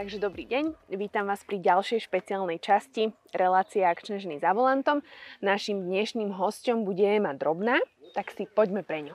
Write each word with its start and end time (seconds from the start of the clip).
Takže 0.00 0.16
dobrý 0.16 0.48
deň, 0.48 0.96
vítam 0.96 1.28
vás 1.28 1.44
pri 1.44 1.60
ďalšej 1.60 2.08
špeciálnej 2.08 2.56
časti 2.56 3.12
relácie 3.36 3.84
Akčné 3.84 4.16
ženy 4.16 4.40
za 4.40 4.56
volantom. 4.56 5.04
Našim 5.44 5.84
dnešným 5.84 6.32
hostom 6.40 6.88
bude 6.88 7.04
Ema 7.04 7.36
Drobná, 7.36 7.76
tak 8.16 8.32
si 8.32 8.48
poďme 8.48 8.80
pre 8.80 9.04
ňu. 9.04 9.14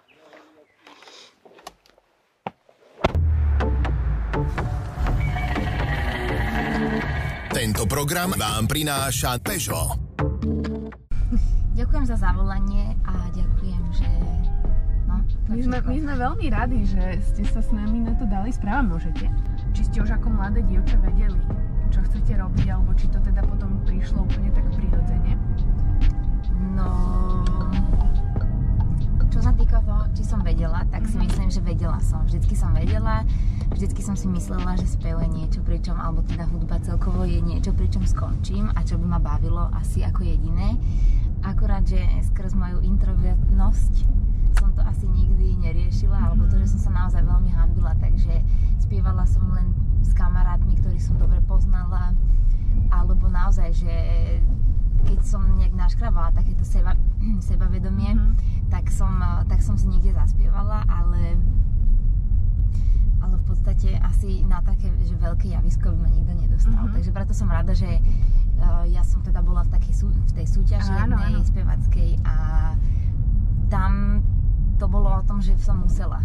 Tento 7.50 7.90
program 7.90 8.38
vám 8.38 8.70
prináša 8.70 9.42
Peugeot. 9.42 9.98
Ďakujem 11.74 12.06
za 12.14 12.18
zavolanie 12.22 12.94
a 13.10 13.26
ďakujem, 13.34 13.84
že... 13.90 14.10
No, 15.10 15.18
My 15.50 15.62
sme, 15.66 15.78
my 15.82 15.98
sme 15.98 16.14
veľmi 16.14 16.46
radi, 16.54 16.86
že 16.86 17.18
ste 17.26 17.42
sa 17.42 17.66
s 17.66 17.74
nami 17.74 18.06
na 18.06 18.14
to 18.22 18.30
dali 18.30 18.54
správa. 18.54 18.86
Môžete? 18.86 19.55
Či 19.76 19.82
ste 19.84 19.98
už 20.00 20.16
ako 20.16 20.32
mladé 20.32 20.64
dievča 20.64 20.96
vedeli, 21.04 21.36
čo 21.92 22.00
chcete 22.00 22.40
robiť, 22.40 22.68
alebo 22.72 22.96
či 22.96 23.12
to 23.12 23.20
teda 23.20 23.44
potom 23.44 23.76
prišlo 23.84 24.24
úplne 24.24 24.48
tak 24.56 24.64
prirodzene? 24.72 25.36
No... 26.74 26.88
Čo 29.28 29.44
sa 29.44 29.52
týka 29.52 29.84
toho, 29.84 30.08
či 30.16 30.24
som 30.24 30.40
vedela, 30.40 30.80
tak 30.88 31.04
si 31.04 31.20
Mhm. 31.20 31.28
myslím, 31.28 31.50
že 31.52 31.60
vedela 31.60 32.00
som. 32.00 32.24
Vždycky 32.24 32.56
som 32.56 32.72
vedela, 32.72 33.28
vždycky 33.68 34.00
som 34.00 34.16
si 34.16 34.32
myslela, 34.32 34.80
že 34.80 34.88
spev 34.88 35.20
je 35.20 35.28
niečo, 35.28 35.60
pričom, 35.60 36.00
alebo 36.00 36.24
teda 36.24 36.48
hudba 36.48 36.80
celkovo 36.80 37.28
je 37.28 37.44
niečo, 37.44 37.76
pričom 37.76 38.08
skončím 38.08 38.72
a 38.72 38.80
čo 38.88 38.96
by 38.96 39.06
ma 39.06 39.20
bavilo 39.20 39.68
asi 39.76 40.08
ako 40.08 40.24
jediné. 40.24 40.80
Akurát, 41.44 41.84
že 41.84 42.00
skrz 42.32 42.56
moju 42.56 42.80
introvertnosť 42.80 44.08
asi 45.06 45.22
nikdy 45.22 45.54
neriešila, 45.60 46.18
alebo 46.20 46.50
to, 46.50 46.58
že 46.58 46.74
som 46.74 46.82
sa 46.82 46.92
naozaj 46.96 47.22
veľmi 47.22 47.52
hambila, 47.52 47.94
takže 47.96 48.42
spievala 48.80 49.22
som 49.24 49.46
len 49.54 49.70
s 50.02 50.12
kamarátmi, 50.12 50.74
ktorí 50.76 50.98
som 50.98 51.14
dobre 51.16 51.38
poznala, 51.42 52.18
alebo 52.90 53.30
naozaj, 53.30 53.70
že 53.76 53.94
keď 55.06 55.20
som 55.22 55.46
nejak 55.54 55.74
naškrabala 55.74 56.34
takéto 56.34 56.66
seba, 56.66 56.98
sebavedomie, 57.44 58.18
Mhm. 58.18 58.34
tak, 58.68 58.90
som, 58.90 59.14
tak 59.46 59.62
som 59.62 59.78
si 59.78 59.86
niekde 59.88 60.10
zaspievala, 60.12 60.82
ale 60.88 61.38
ale 63.22 63.38
v 63.38 63.46
podstate 63.48 63.98
asi 64.00 64.42
na 64.44 64.62
také, 64.62 64.90
že 65.02 65.14
veľké 65.16 65.50
javisko 65.50 65.90
by 65.90 65.98
ma 66.00 66.10
nikto 66.10 66.34
nedostal. 66.36 66.82
Mhm. 66.84 66.94
Takže 66.94 67.12
preto 67.12 67.34
som 67.34 67.48
rada, 67.48 67.74
že 67.74 68.02
uh, 68.56 68.86
ja 68.86 69.02
som 69.02 69.22
teda 69.22 69.42
bola 69.42 69.62
v, 69.62 69.70
takej 69.72 69.94
v 70.02 70.32
tej 70.32 70.46
súťaži 70.48 70.90
Áno, 70.92 71.18
jednej 71.20 71.34
áno. 71.36 71.46
spevackej 71.48 72.10
a 72.22 72.36
tam 73.68 74.22
to 74.76 74.86
bolo 74.86 75.10
o 75.10 75.22
tom, 75.22 75.40
že 75.40 75.56
som 75.58 75.80
musela. 75.80 76.20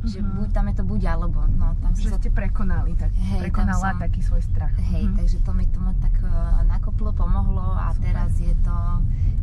Že 0.00 0.20
Mhm. 0.20 0.30
buď 0.32 0.48
tam 0.48 0.64
je 0.64 0.74
to 0.74 0.84
buď 0.84 1.00
alebo. 1.08 1.38
No, 1.52 1.74
tam 1.76 1.90
Že 1.92 2.08
sa 2.08 2.16
ste 2.16 2.30
prekonali, 2.30 2.94
tak, 2.94 3.10
Hej, 3.12 3.40
prekonala 3.40 3.90
som- 3.90 3.98
taký 3.98 4.20
svoj 4.20 4.40
strach. 4.40 4.70
Hej, 4.78 5.04
Mhm. 5.04 5.14
takže 5.16 5.36
to 5.40 5.50
mi 5.52 5.66
to 5.66 5.78
ma 5.78 5.90
tak 5.96 6.14
uh, 6.20 6.30
nakoplo, 6.64 7.10
pomohlo 7.12 7.74
a 7.74 7.90
Super. 7.90 8.04
teraz 8.04 8.30
je 8.36 8.54
to 8.60 8.74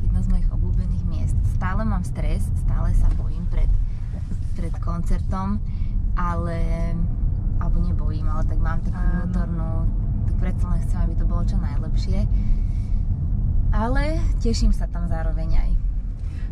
jedno 0.01 0.19
z 0.21 0.27
mojich 0.29 0.47
obľúbených 0.49 1.03
miest. 1.05 1.35
Stále 1.51 1.83
mám 1.83 2.03
stres, 2.03 2.47
stále 2.57 2.93
sa 2.93 3.11
bojím 3.13 3.43
pred, 3.45 3.67
pred 4.55 4.71
koncertom, 4.79 5.59
ale, 6.15 6.95
alebo 7.57 7.77
nebojím, 7.77 8.23
ale 8.25 8.43
tak 8.45 8.57
mám 8.57 8.79
takú 8.79 8.95
vnútornú, 8.95 9.71
tak 10.25 10.35
predsa 10.37 10.65
len 10.69 10.79
chcem, 10.81 10.99
aby 11.01 11.13
to 11.13 11.25
bolo 11.25 11.43
čo 11.43 11.57
najlepšie. 11.57 12.19
Ale 13.69 14.03
teším 14.39 14.71
sa 14.71 14.87
tam 14.87 15.05
zároveň 15.05 15.49
aj. 15.53 15.71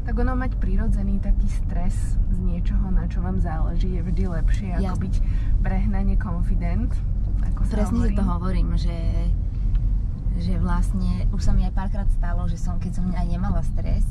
Tak 0.03 0.15
ono 0.17 0.33
mať 0.33 0.51
prirodzený 0.57 1.17
taký 1.17 1.47
stres 1.47 1.95
z 2.27 2.37
niečoho, 2.37 2.89
na 2.89 3.07
čo 3.07 3.19
vám 3.19 3.39
záleží, 3.39 3.87
je 3.89 4.01
vždy 4.01 4.23
lepšie, 4.29 4.69
ako 4.73 4.83
Jasne. 4.85 5.01
byť 5.01 5.15
prehnane 5.59 6.15
confident. 6.17 6.91
Ako 7.45 7.59
Presne 7.65 7.79
si 7.81 8.11
hovorí. 8.11 8.13
to 8.13 8.23
hovorím, 8.25 8.69
že, 8.75 8.99
že 10.37 10.53
vlastne 10.57 11.23
už 11.29 11.41
sa 11.41 11.51
mi 11.51 11.63
aj 11.63 11.73
párkrát 11.73 12.09
stalo, 12.09 12.43
že 12.45 12.57
som, 12.57 12.75
keď 12.77 12.91
som 12.93 13.05
aj 13.09 13.25
nemala 13.25 13.63
stres, 13.65 14.03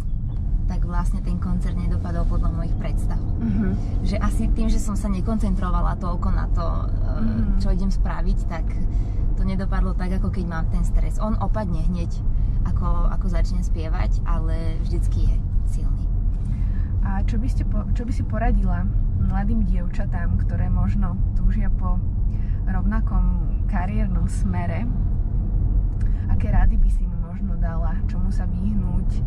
tak 0.65 0.81
vlastne 0.83 1.21
ten 1.21 1.37
koncert 1.37 1.75
nedopadol 1.75 2.25
podľa 2.25 2.51
mojich 2.51 2.73
predstav. 2.75 3.21
Mhm. 3.21 3.77
Že 4.03 4.17
asi 4.19 4.45
tým, 4.49 4.69
že 4.69 4.79
som 4.79 4.95
sa 4.95 5.09
nekoncentrovala 5.09 5.97
toľko 5.97 6.29
na 6.31 6.47
to, 6.49 6.67
Mhm. 7.15 7.61
čo 7.61 7.69
idem 7.69 7.91
spraviť, 7.91 8.39
tak 8.49 8.65
to 9.35 9.45
nedopadlo 9.45 9.93
tak, 9.93 10.09
ako 10.15 10.31
keď 10.31 10.45
mám 10.47 10.65
ten 10.67 10.81
stres. 10.83 11.19
On 11.19 11.37
opadne 11.37 11.85
hneď, 11.85 12.09
ako, 12.65 13.13
ako 13.13 13.27
začnem 13.29 13.61
spievať, 13.61 14.25
ale 14.25 14.81
vždycky 14.81 15.27
je 15.27 15.37
silný. 15.69 16.07
A 17.03 17.23
čo 17.27 17.39
by, 17.39 17.49
ste 17.51 17.67
po, 17.67 17.83
čo 17.93 18.07
by 18.07 18.13
si 18.15 18.23
poradila 18.23 18.87
mladým 19.19 19.67
dievčatám, 19.67 20.39
ktoré 20.47 20.71
možno 20.71 21.19
túžia 21.35 21.71
po 21.71 21.99
rovnakom 22.67 23.59
kariérnom 23.67 24.31
smere? 24.31 24.87
Aké 26.31 26.55
rady 26.55 26.79
by 26.79 26.89
si 26.91 27.03
im 27.03 27.15
možno 27.23 27.59
dala? 27.59 27.99
Čomu 28.07 28.31
sa 28.31 28.47
vyhnúť? 28.47 29.23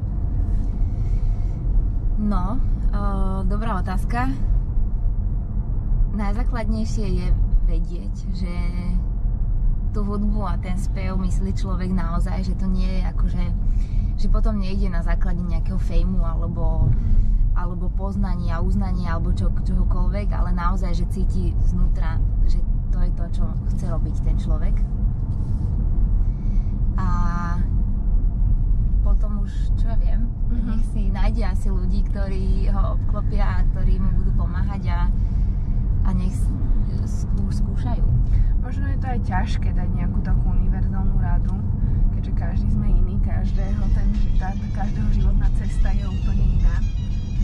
No, 2.15 2.55
uh, 2.95 3.43
dobrá 3.43 3.75
otázka. 3.83 4.31
Najzákladnejšie 6.15 7.07
je 7.11 7.27
vedieť, 7.67 8.15
že 8.31 8.55
tú 9.91 10.03
hudbu 10.03 10.43
a 10.47 10.55
ten 10.59 10.75
spev 10.79 11.15
myslí 11.19 11.55
človek 11.55 11.91
naozaj, 11.91 12.43
že 12.43 12.55
to 12.55 12.67
nie 12.67 12.99
je 12.99 13.01
akože, 13.15 13.43
že 14.15 14.27
potom 14.27 14.57
nejde 14.57 14.87
na 14.87 15.03
základe 15.03 15.43
nejakého 15.43 15.77
fejmu 15.77 16.23
alebo, 16.23 16.87
alebo 17.51 17.91
poznania, 17.91 18.63
uznania 18.63 19.15
alebo 19.15 19.35
čo, 19.35 19.51
čohokoľvek, 19.51 20.27
ale 20.31 20.55
naozaj, 20.55 20.95
že 20.95 21.05
cíti 21.11 21.51
znútra, 21.61 22.19
že 22.47 22.59
to 22.91 23.03
je 23.03 23.11
to, 23.11 23.25
čo 23.31 23.43
chce 23.71 23.85
robiť 23.91 24.15
ten 24.23 24.37
človek. 24.39 24.75
A 26.95 27.07
potom 29.03 29.43
už, 29.43 29.51
čo 29.75 29.91
ja 29.91 29.97
viem, 29.99 30.31
Mhm. 30.45 30.65
nech 30.69 30.85
si 30.93 31.09
nájde 31.09 31.43
asi 31.43 31.67
ľudí, 31.67 32.05
ktorí 32.07 32.69
ho 32.69 32.95
obklopia 32.95 33.59
a 33.59 33.65
ktorí 33.73 33.99
mu 33.99 34.23
budú 34.23 34.31
pomáhať 34.37 34.83
a, 34.87 34.99
a 36.05 36.09
nech 36.13 36.37
skúšajú. 37.49 38.05
Možno 38.61 38.85
je 38.89 38.97
to 38.97 39.07
aj 39.09 39.19
ťažké 39.25 39.69
dať 39.73 39.89
nejakú 39.93 40.19
takú 40.25 40.45
univerzálnu 40.53 41.15
radu, 41.21 41.53
keďže 42.17 42.31
každý 42.33 42.67
sme 42.73 42.87
iný, 42.89 43.15
každého 43.21 43.83
ten, 43.93 44.07
tá, 44.41 44.49
každého 44.73 45.09
životná 45.13 45.47
cesta 45.57 45.93
je 45.93 46.05
úplne 46.05 46.45
iná. 46.61 46.75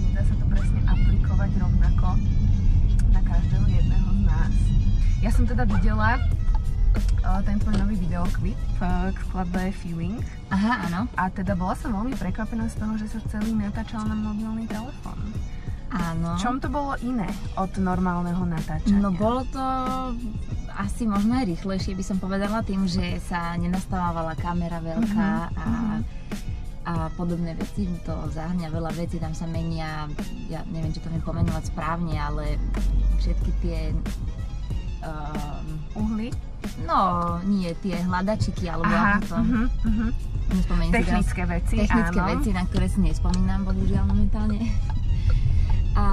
Nedá 0.01 0.22
sa 0.25 0.33
to 0.33 0.45
presne 0.49 0.81
aplikovať 0.89 1.51
rovnako 1.61 2.07
na 3.13 3.22
každého 3.22 3.66
jedného 3.69 4.09
z 4.17 4.22
nás. 4.25 4.53
Ja 5.22 5.29
som 5.29 5.45
teda 5.45 5.69
videla 5.69 6.17
uh, 6.17 7.41
ten 7.45 7.61
tvoj 7.61 7.75
nový 7.78 7.95
videoklip 8.01 8.57
uh, 8.81 9.13
k 9.13 9.17
skladbe 9.29 9.69
Feeling 9.85 10.17
Aha, 10.49 10.89
áno. 10.89 11.05
a 11.13 11.29
teda 11.29 11.53
bola 11.53 11.78
som 11.78 11.93
veľmi 11.93 12.17
prekvapená 12.17 12.66
z 12.66 12.81
toho, 12.81 12.93
že 12.97 13.07
sa 13.13 13.19
celý 13.29 13.53
natáčal 13.53 14.03
na 14.09 14.17
mobilný 14.17 14.66
telefón. 14.66 15.41
Áno. 15.91 16.35
V 16.35 16.40
čom 16.40 16.56
to 16.57 16.72
bolo 16.72 16.96
iné 17.03 17.28
od 17.59 17.72
normálneho 17.75 18.47
natáčania? 18.47 19.03
No 19.03 19.12
bolo 19.12 19.44
to 19.52 19.63
asi 20.72 21.03
možno 21.03 21.35
aj 21.35 21.52
rýchlejšie 21.52 21.94
by 21.94 22.03
som 22.06 22.16
povedala 22.16 22.63
tým, 22.63 22.88
že 22.88 23.19
sa 23.19 23.59
nenastávala 23.59 24.40
kamera 24.40 24.79
veľká 24.79 25.29
Mhm, 25.52 25.59
a, 25.59 25.68
mhm. 25.68 26.00
a 26.88 26.94
podobné 27.13 27.52
veci. 27.53 27.91
To 28.07 28.25
zahrňa 28.31 28.72
veľa 28.72 28.91
vecí, 28.96 29.19
tam 29.19 29.35
sa 29.35 29.44
menia, 29.46 30.07
ja 30.47 30.63
neviem, 30.72 30.90
či 30.90 31.03
to 31.03 31.12
viem 31.12 31.19
pomenovať 31.22 31.69
správne, 31.69 32.16
ale 32.16 32.56
všetky 33.19 33.52
tie 33.59 33.79
um, 35.03 35.68
Uhly? 35.94 36.31
no 36.85 37.00
nie, 37.44 37.73
tie 37.81 37.97
hľadačiky 38.00 38.69
alebo 38.69 38.94
Aha, 38.94 39.18
ako 39.18 39.25
to, 39.28 39.35
mhm, 39.38 39.63
mhm. 39.84 40.08
nespomeniem 40.56 40.91
si. 40.91 40.97
Technické 41.03 41.41
veci, 41.44 41.75
technické 41.84 42.19
áno. 42.22 42.29
veci, 42.31 42.50
na 42.53 42.63
ktoré 42.63 42.85
si 42.88 43.00
nespomínam, 43.02 43.59
bohužiaľ 43.66 44.03
momentálne. 44.08 44.59
A 45.96 46.06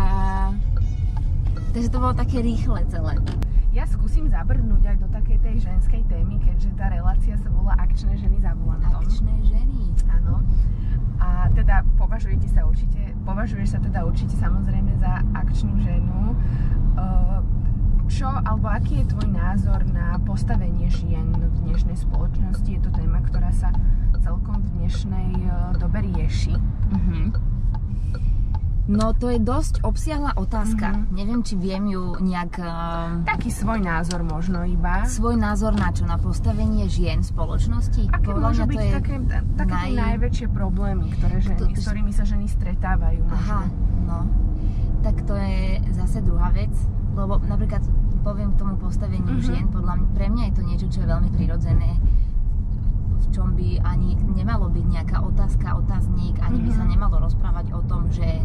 takže 1.74 1.88
to 1.90 1.98
bolo 2.02 2.14
také 2.16 2.42
rýchle 2.42 2.82
celé. 2.90 3.14
Ja 3.70 3.84
skúsim 3.84 4.26
zabrhnúť 4.26 4.82
aj 4.90 4.96
do 4.98 5.08
takej 5.12 5.38
tej 5.44 5.56
ženskej 5.62 6.02
témy, 6.08 6.40
keďže 6.42 6.72
tá 6.74 6.90
relácia 6.90 7.36
sa 7.38 7.48
volá 7.52 7.76
Akčné 7.78 8.16
ženy 8.18 8.40
za 8.42 8.56
volantom. 8.56 9.04
Akčné 9.04 9.34
ženy. 9.44 9.92
Áno. 10.08 10.42
A 11.20 11.52
teda 11.52 11.84
považujete 12.00 12.48
sa 12.50 12.64
určite, 12.64 13.14
považuješ 13.22 13.76
sa 13.76 13.78
teda 13.78 14.02
určite 14.02 14.34
samozrejme 14.34 14.98
za 14.98 15.22
akčnú 15.36 15.78
ženu. 15.84 16.34
Uh, 16.98 17.38
Čo, 18.08 18.24
alebo 18.24 18.72
aký 18.72 19.04
je 19.04 19.12
tvoj 19.12 19.28
názor 19.30 19.84
na 19.92 20.16
postavenie 20.24 20.88
žien 20.88 21.28
v 21.28 21.54
dnešnej 21.68 21.94
spoločnosti? 21.94 22.66
Je 22.66 22.80
to 22.80 22.88
téma, 22.88 23.20
ktorá 23.20 23.52
sa 23.52 23.68
celkom 24.24 24.64
v 24.64 24.68
dnešnej 24.80 25.44
uh, 25.44 25.76
dobe 25.76 26.02
rieši. 26.02 26.56
Mhm. 26.88 27.47
No 28.88 29.12
to 29.12 29.28
je 29.28 29.36
dosť 29.38 29.84
obsiahla 29.84 30.32
otázka. 30.34 30.96
Mhm. 30.98 31.12
Neviem, 31.12 31.40
či 31.42 31.54
viem 31.54 31.84
ju 31.86 32.16
nejak... 32.18 32.56
Uh, 32.56 33.20
Taký 33.22 33.50
svoj 33.50 33.78
názor 33.78 34.24
možno 34.24 34.64
iba. 34.64 35.04
svoj 35.04 35.36
názor 35.36 35.72
na 35.74 35.92
čo? 35.92 36.02
Na 36.02 36.16
postavenie 36.16 36.88
žien 36.88 37.20
v 37.20 37.28
spoločnosti? 37.28 38.08
Aké 38.08 38.24
Podľa 38.26 38.48
môžu 38.48 38.62
byť 38.64 38.80
také, 38.90 39.14
také 39.54 39.68
naj- 39.68 39.92
najväčšie 39.94 40.46
problémy, 40.48 41.12
ktoré 41.12 41.36
ženy, 41.38 41.58
To- 41.58 41.68
s 41.70 41.84
ktorými 41.84 42.10
sa 42.10 42.24
ženy 42.24 42.46
stretávajú? 42.46 43.20
možno? 43.22 43.36
Aha, 43.36 43.60
no. 44.02 44.18
Tak 44.98 45.20
to 45.22 45.36
je 45.36 45.60
zase 45.92 46.18
druhá 46.20 46.48
vec, 46.50 46.72
lebo 47.12 47.36
napríklad 47.40 47.84
poviem 48.18 48.50
k 48.50 48.58
tomu 48.58 48.74
postaveniu 48.78 49.20
Mhm. 49.30 49.44
žien, 49.44 49.64
podľa 49.68 49.94
mňa, 49.96 50.08
pre 50.10 50.26
mňa 50.26 50.42
je 50.44 50.54
to 50.54 50.62
niečo, 50.64 50.86
čo 50.88 50.98
je 50.98 51.08
veľmi 51.08 51.30
prirodzené, 51.30 51.90
v 53.18 53.26
čom 53.30 53.52
by 53.52 53.84
ani 53.84 54.16
nemalo 54.26 54.66
byť 54.66 54.84
nejaká 54.86 55.20
otázka, 55.20 55.76
otáznik, 55.76 56.40
ani 56.40 56.58
by 56.58 56.70
sa 56.72 56.82
Mhm. 56.82 56.90
nemalo 56.90 57.20
rozprávať 57.20 57.66
o 57.70 57.84
tom, 57.84 58.08
že 58.08 58.40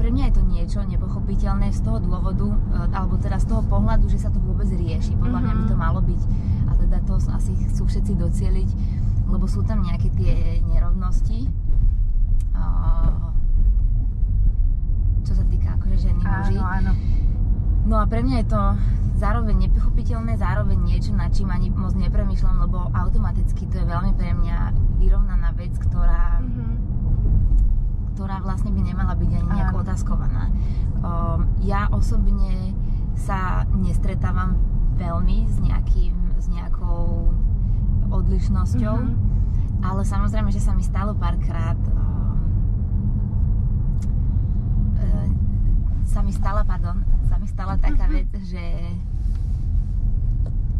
pre 0.00 0.08
mňa 0.08 0.24
je 0.24 0.34
to 0.34 0.42
niečo 0.42 0.80
nepochopiteľné 0.82 1.68
z 1.70 1.84
toho 1.84 2.00
dôvodu, 2.00 2.48
e, 2.48 2.56
alebo 2.90 3.14
teda 3.14 3.36
z 3.36 3.46
toho 3.46 3.60
pohľadu, 3.62 4.08
že 4.08 4.16
sa 4.18 4.32
to 4.32 4.40
vôbec 4.40 4.64
rieši. 4.66 5.12
Podľa 5.14 5.38
mňa 5.38 5.52
by 5.54 5.64
to 5.68 5.76
Mhm. 5.76 5.82
malo 5.82 6.00
byť, 6.00 6.22
a 6.64 6.72
teda 6.74 6.98
to 7.04 7.14
asi 7.28 7.52
chcú 7.68 7.84
všetci 7.84 8.12
docieliť, 8.16 8.70
lebo 9.28 9.44
sú 9.44 9.60
tam 9.60 9.84
nejaké 9.84 10.08
tie 10.10 10.32
nerovnosti, 10.64 11.52
a, 12.52 12.64
čo 15.20 15.32
sa 15.34 15.44
týka 15.44 15.76
akože 15.76 15.96
ženy, 16.00 16.18
muži. 16.18 16.56
Áno, 16.56 16.64
áno. 16.64 16.92
No 17.82 17.94
a 17.96 18.04
pre 18.04 18.20
mňa 18.20 18.36
je 18.38 18.48
to 18.48 18.62
zároveň 19.16 19.68
nepochopiteľné, 19.68 20.32
zároveň 20.34 20.78
niečo, 20.80 21.12
nad 21.12 21.28
čím 21.30 21.48
ani 21.48 21.68
moc 21.68 21.92
nepremýšľam, 21.92 22.56
lebo 22.62 22.88
automaticky 22.90 23.68
to 23.68 23.76
je 23.76 23.86
veľmi 23.86 24.12
pre 24.14 24.32
mňa 24.32 24.56
vyrovnaná 24.96 25.52
vec, 25.52 25.76
ktorá, 25.78 26.40
Mhm. 26.40 26.69
Ktorá 28.20 28.36
vlastne 28.44 28.68
by 28.68 28.84
nemala 28.84 29.16
byť 29.16 29.30
ani 29.32 29.48
nejako 29.48 29.80
otázkovaná. 29.80 30.52
Um, 31.00 31.48
ja 31.64 31.88
osobne 31.88 32.76
sa 33.16 33.64
nestretávam 33.72 34.60
veľmi 35.00 35.48
s, 35.48 35.56
nejakým, 35.56 36.36
s 36.36 36.52
nejakou 36.52 37.32
odlišnosťou, 38.12 38.96
Mhm. 39.00 39.14
ale 39.80 40.04
samozrejme, 40.04 40.52
že 40.52 40.60
sa 40.60 40.76
mi 40.76 40.84
stalo 40.84 41.16
párkrát 41.16 41.80
um, 41.80 42.44
sa 46.04 46.20
mi 46.20 46.36
stala, 46.36 46.60
pardon, 46.60 47.00
sa 47.24 47.40
mi 47.40 47.48
stala 47.48 47.80
taká 47.80 48.04
Mhm. 48.04 48.12
vec, 48.12 48.28
že 48.44 48.64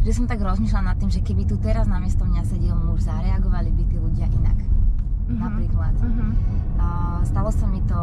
že 0.01 0.13
som 0.13 0.25
tak 0.25 0.41
rozmýšľala 0.41 0.93
nad 0.93 0.97
tým, 0.97 1.09
že 1.09 1.21
keby 1.21 1.45
tu 1.45 1.57
teraz 1.57 1.85
namiesto 1.85 2.25
mňa 2.25 2.41
sedel 2.43 2.73
muž, 2.75 3.05
zareagovali 3.05 3.69
by 3.71 3.83
tí 3.85 3.97
ľudia 3.97 4.25
inak. 4.27 4.57
Mhm. 5.25 5.37
Napríklad. 5.37 5.93
Mhm. 5.97 6.29
Uh, 6.81 7.21
stalo 7.21 7.53
sa 7.53 7.63
mi 7.63 7.77
to 7.85 8.01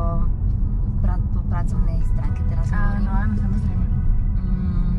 pra- 0.98 1.18
po 1.34 1.42
pracovnej 1.44 1.98
stránke 2.06 2.46
teraz 2.46 2.70
Áno, 2.70 3.10
áno, 3.10 3.34
samozrejme. 3.34 3.86
Mm, 4.38 4.96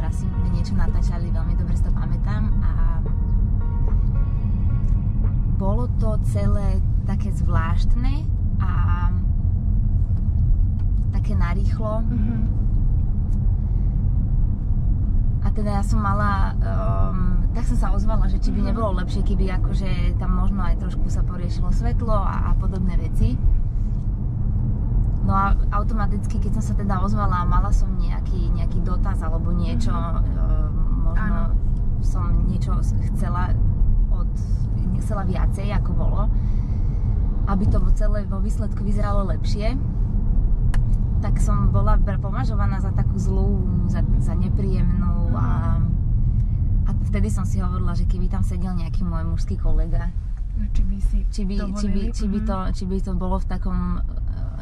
raz 0.00 0.14
si 0.16 0.24
niečo 0.50 0.72
natáčali, 0.72 1.28
veľmi 1.28 1.54
dobre 1.54 1.76
si 1.76 1.84
to 1.84 1.92
pamätám 1.92 2.48
a 2.64 2.72
bolo 5.54 5.86
to 5.96 6.16
celé 6.26 6.80
také 7.04 7.30
zvláštne 7.30 8.24
a 8.58 8.72
také 11.12 11.36
narýchlo 11.36 12.02
Mhm. 12.02 12.61
Teda 15.52 15.70
ja 15.70 15.82
som 15.82 15.98
mala, 15.98 16.52
um, 16.54 17.18
tak 17.52 17.64
som 17.64 17.76
sa 17.76 17.88
ozvala, 17.90 18.24
že 18.26 18.38
či 18.38 18.50
by 18.50 18.60
Mhm. 18.60 18.66
nebolo 18.66 18.90
lepšie, 18.98 19.20
keby 19.22 19.44
akože 19.54 19.90
tam 20.16 20.34
možno 20.34 20.60
aj 20.60 20.78
trošku 20.78 21.06
sa 21.06 21.20
poriešilo 21.22 21.68
svetlo 21.68 22.12
a, 22.12 22.48
a 22.48 22.56
podobné 22.56 22.96
veci. 22.96 23.36
No 25.22 25.32
a 25.32 25.46
automaticky, 25.72 26.36
keď 26.36 26.58
som 26.58 26.64
sa 26.64 26.74
teda 26.74 26.98
ozvala 26.98 27.40
a 27.40 27.46
mala 27.46 27.70
som 27.70 27.92
nejaký, 27.94 28.50
nejaký 28.50 28.82
dotaz 28.82 29.20
alebo 29.20 29.52
niečo, 29.52 29.92
Mhm. 29.92 30.18
um, 30.34 30.72
možno 31.06 31.20
Áno. 31.20 31.42
som 32.00 32.24
niečo 32.44 32.72
chcela 33.12 33.54
od, 34.10 34.32
chcela 34.98 35.22
viacej, 35.22 35.70
ako 35.72 35.90
bolo, 35.92 36.22
aby 37.44 37.64
to 37.66 37.78
celé 37.92 38.24
vo 38.24 38.38
výsledku 38.38 38.82
vyzeralo 38.82 39.28
lepšie, 39.28 39.76
tak 41.22 41.38
som 41.38 41.70
bola 41.70 41.94
považovaná 42.18 42.76
za 42.76 42.90
takú 42.90 43.14
zlú, 43.16 43.48
za, 43.86 44.02
za 44.18 44.34
nepríjemnú 44.34 45.30
a, 45.32 45.78
a 46.82 46.90
vtedy 47.06 47.30
som 47.30 47.46
si 47.46 47.56
hovorila, 47.56 47.94
že 47.94 48.04
keby 48.04 48.26
tam 48.26 48.42
sedel 48.42 48.74
nejaký 48.74 49.00
môj 49.02 49.22
mužský 49.24 49.56
kolega, 49.56 50.10
Či 50.52 50.82
by 50.84 50.96
si 51.00 51.18
či 51.30 51.42
by, 51.42 51.54
či 51.72 51.86
by, 51.88 52.00
či 52.12 52.24
by, 52.26 52.38
Mhm. 52.38 52.44
to, 52.44 52.56
či 52.74 52.84
by 52.84 52.96
to 53.00 53.12
bolo 53.14 53.40
v 53.40 53.46
takom, 53.46 53.78
eh, 53.96 54.04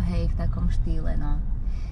hej, 0.07 0.23
v 0.29 0.35
takom 0.37 0.69
štýle, 0.69 1.17
no. 1.17 1.43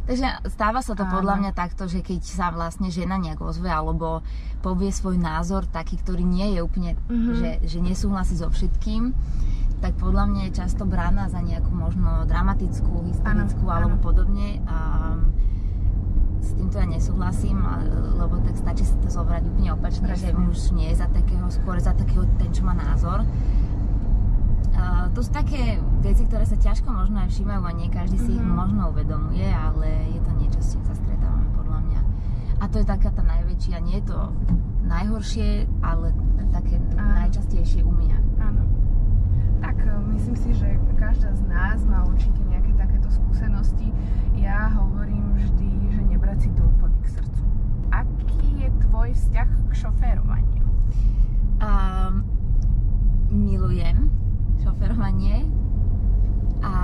Takže 0.05 0.25
stáva 0.49 0.81
sa 0.81 0.95
to 0.95 1.03
Áno. 1.03 1.13
podľa 1.13 1.35
mňa 1.37 1.53
takto, 1.53 1.85
že 1.85 2.01
keď 2.01 2.23
sa 2.23 2.49
vlastne 2.49 2.89
žena 2.89 3.19
nejak 3.19 3.43
ozve 3.43 3.69
alebo 3.69 4.23
povie 4.59 4.89
svoj 4.89 5.19
názor 5.19 5.67
taký, 5.67 5.99
ktorý 5.99 6.23
nie 6.23 6.55
je 6.55 6.61
úplne, 6.61 6.95
Mhm. 7.11 7.33
že, 7.35 7.51
že 7.67 7.79
nesúhlasí 7.83 8.33
so 8.35 8.47
všetkým, 8.47 9.13
tak 9.79 9.95
podľa 9.95 10.25
mňa 10.27 10.43
je 10.45 10.59
často 10.59 10.83
brána 10.83 11.27
za 11.27 11.39
nejakú 11.39 11.71
možno 11.71 12.25
dramatickú, 12.25 13.07
hysterickú 13.07 13.63
Áno, 13.63 13.75
alebo 13.75 13.95
áno. 13.95 14.05
podobne. 14.05 14.59
A 14.65 14.77
s 16.39 16.51
týmto 16.53 16.77
ja 16.77 16.87
nesúhlasím, 16.87 17.59
a- 17.61 17.83
lebo 18.15 18.39
tak 18.41 18.55
stačí 18.55 18.83
si 18.83 18.95
to 18.97 19.09
zobrať 19.09 19.43
úplne 19.45 19.71
opačne, 19.73 20.11
že 20.13 20.31
muž 20.31 20.71
nie 20.71 20.89
je 20.89 20.97
za 20.97 21.09
takého, 21.09 21.47
skôr 21.49 21.79
za 21.79 21.93
takého 21.93 22.27
ten, 22.37 22.51
čo 22.51 22.63
má 22.63 22.73
názor. 22.73 23.23
Uh, 24.71 25.11
to 25.11 25.21
sú 25.21 25.31
také 25.31 25.77
veci, 26.01 26.23
ktoré 26.23 26.43
sa 26.43 26.55
ťažko 26.55 26.87
možno 26.89 27.19
aj 27.19 27.29
všímajú 27.29 27.63
a 27.65 27.73
nie 27.73 27.89
každý 27.89 28.15
si 28.17 28.31
ich 28.33 28.41
Mhm. 28.41 28.55
možno 28.55 28.83
uvedomuje, 28.89 29.43
ale 29.45 29.87
je 30.09 30.21
to 30.21 30.33
niečo, 30.37 30.59
s 30.61 30.69
čím 30.73 30.83
sa 30.85 30.95
stretávame 30.95 31.51
podľa 31.53 31.79
mňa. 31.83 32.01
A 32.57 32.65
to 32.65 32.79
je 32.79 32.87
taká 32.87 33.11
tá 33.11 33.23
najväčšia, 33.23 33.77
nie 33.81 33.99
je 33.99 34.07
to 34.07 34.19
najhoršie, 34.85 35.49
ale 35.81 36.15
také 36.49 36.79
Áno. 36.95 37.11
najčastejšie 37.17 37.83
u 37.83 37.91
mňa. 37.91 38.19
Áno. 39.79 40.03
Tak 40.03 40.11
e, 40.11 40.13
myslím 40.13 40.37
si, 40.37 40.51
že 40.55 40.69
každá 40.95 41.31
z 41.33 41.43
nás 41.47 41.79
má 41.85 42.03
určite 42.05 42.43
nejaké 42.45 42.75
takéto 42.75 43.09
skúsenosti. 43.09 43.95
Ja 44.35 44.71
hovorím 44.75 45.35
vždy, 45.35 45.71
že 45.95 46.03
nebrať 46.05 46.39
si 46.41 46.51
to 46.55 46.67
úplne 46.67 46.99
k 47.01 47.09
srdcu. 47.15 47.43
Aký 47.89 48.43
je 48.59 48.69
tvoj 48.85 49.09
vzťah 49.15 49.49
k 49.49 49.73
šoférovaniu? 49.73 50.65
Um, 51.59 52.23
milujem 53.29 54.11
šoferovanie 54.59 55.47
a 56.61 56.75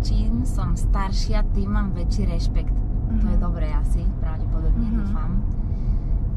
čím 0.00 0.42
som 0.42 0.74
staršia, 0.74 1.46
tým 1.52 1.70
mám 1.70 1.92
väčší 1.92 2.26
rešpekt. 2.26 2.74
To 3.10 3.26
je 3.26 3.38
Mhm. 3.38 3.42
dobré 3.42 3.68
asi, 3.74 4.06
pravdepodobne 4.18 4.86
Mhm. 4.86 4.96
dúfam. 4.96 5.30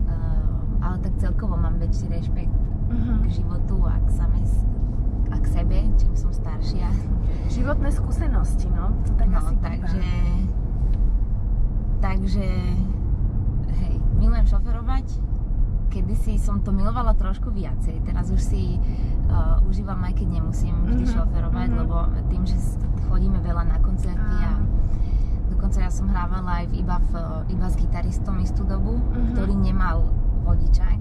Um, 0.05 0.67
ale 0.81 0.97
tak 0.99 1.13
celkovo 1.17 1.53
mám 1.55 1.77
väčší 1.77 2.09
rešpekt 2.09 2.53
Mhm. 2.93 3.13
k 3.19 3.31
životu 3.33 3.75
a 3.81 3.97
k, 3.97 4.09
same, 4.11 4.39
a 5.27 5.37
k 5.37 5.45
sebe, 5.47 5.77
čím 5.97 6.13
som 6.13 6.29
staršia. 6.29 6.87
Životné 7.49 7.89
skúsenosti, 7.89 8.69
no. 8.69 8.93
To 9.03 9.11
tak 9.13 9.27
no, 9.27 9.37
asi 9.37 9.53
býva. 9.53 9.65
takže, 9.67 10.05
takže, 11.99 12.47
hej, 13.73 13.93
milujem 14.13 14.45
šoferovať. 14.45 15.07
Kedysi 15.89 16.37
som 16.37 16.57
to 16.59 16.73
milovala 16.73 17.13
trošku 17.13 17.49
viacej. 17.49 18.01
Teraz 18.01 18.27
už 18.27 18.41
si 18.41 18.81
uh, 19.29 19.61
užívam, 19.63 20.01
aj 20.01 20.17
keď 20.17 20.27
nemusím 20.31 20.73
vždy 20.83 21.05
Mhm, 21.05 21.13
šoferovať, 21.13 21.67
mhm. 21.69 21.77
lebo 21.77 21.95
tým, 22.27 22.43
že 22.43 22.57
chodíme 23.05 23.37
veľa 23.39 23.63
na 23.63 23.77
koncerty 23.77 24.35
a 24.41 24.57
dokonca 25.47 25.77
ja 25.79 25.91
som 25.93 26.09
hrávala 26.09 26.65
aj 26.65 26.73
iba, 26.73 26.97
v, 26.97 27.11
iba 27.51 27.67
s 27.67 27.75
gitaristom 27.77 28.41
istú 28.41 28.65
dobu, 28.65 28.97
Mhm. 28.97 29.25
ktorý 29.31 29.53
nemal 29.53 30.09
vodičák. 30.43 30.97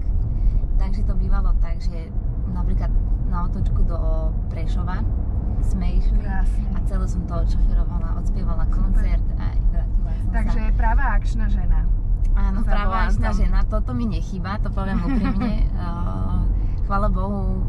Takže 0.93 1.09
to 1.09 1.17
bývalo 1.17 1.57
tak, 1.57 1.81
že 1.81 2.05
napríklad 2.53 2.93
na 3.25 3.49
otočku 3.49 3.81
do 3.81 3.97
Prešova 4.53 5.01
sme 5.65 5.97
išli 5.97 6.21
Krásne. 6.21 6.69
a 6.69 6.85
celé 6.85 7.09
som 7.09 7.25
to 7.25 7.33
odšoferovala, 7.33 8.21
odspievala 8.21 8.69
koncert 8.69 9.25
a 9.41 9.57
vrátila 9.73 10.13
som 10.21 10.29
Takže 10.29 10.61
sa. 10.69 10.77
pravá 10.77 11.17
akčná 11.17 11.49
žena. 11.49 11.89
Áno, 12.37 12.61
práva 12.61 13.09
akčná 13.09 13.33
žena, 13.33 13.65
toto 13.65 13.97
mi 13.97 14.05
nechýba, 14.05 14.61
to 14.61 14.69
poviem 14.69 15.01
úprimne. 15.09 15.65
Chvála 16.85 17.09
Bohu, 17.09 17.65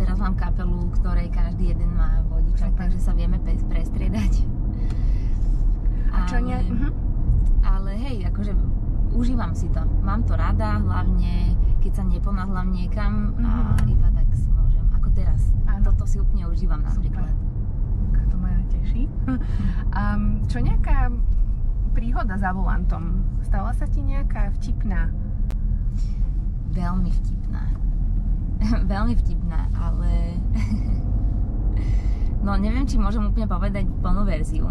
teraz 0.00 0.16
mám 0.16 0.32
kapelu, 0.32 0.88
ktorej 0.96 1.28
každý 1.36 1.76
jeden 1.76 1.92
má 1.92 2.24
vodičák, 2.32 2.72
Super. 2.72 2.80
takže 2.80 2.96
sa 2.96 3.12
vieme 3.12 3.44
prestriedať. 3.44 4.40
A 6.16 6.24
čo 6.32 6.40
ne... 6.40 6.64
Mhm. 6.64 6.88
ale 7.60 7.92
hej, 8.08 8.24
akože 8.32 8.56
užívam 9.12 9.52
si 9.52 9.68
to. 9.68 9.84
Mám 10.00 10.24
to 10.24 10.32
rada, 10.32 10.80
hlavne 10.80 11.60
keď 11.84 11.92
sa 12.00 12.04
neponáhľam 12.08 12.72
niekam 12.72 13.36
a 13.44 13.76
Mhm. 13.76 13.92
iba 13.92 14.08
tak 14.08 14.28
si 14.32 14.48
môžem, 14.48 14.80
ako 14.96 15.08
teraz. 15.12 15.52
Áno. 15.68 15.84
Toto 15.84 16.08
si 16.08 16.16
úplne 16.16 16.48
užívam 16.48 16.80
napríklad. 16.80 17.28
Tak 18.10 18.24
to 18.32 18.36
ma 18.40 18.48
teší. 18.72 19.04
Um, 19.92 20.40
čo 20.48 20.64
nejaká 20.64 21.12
príhoda 21.92 22.40
za 22.40 22.50
volantom? 22.50 23.20
Stala 23.44 23.76
sa 23.76 23.84
ti 23.84 24.00
nejaká 24.00 24.48
vtipná? 24.56 25.12
Veľmi 26.72 27.12
vtipná. 27.12 27.68
Veľmi 28.90 29.14
vtipná, 29.14 29.68
ale... 29.76 30.40
no 32.44 32.56
neviem, 32.56 32.88
či 32.88 32.96
môžem 32.96 33.28
úplne 33.28 33.44
povedať 33.44 33.84
plnú 34.00 34.24
verziu. 34.24 34.66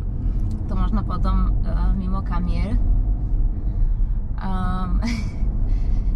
to 0.70 0.72
možno 0.72 1.02
potom 1.02 1.50
uh, 1.66 1.90
mimo 1.92 2.22
kamier. 2.22 2.78
Um, 4.38 5.00